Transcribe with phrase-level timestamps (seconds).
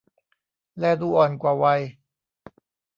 [0.77, 1.81] แลดูอ่อนกว่าวัย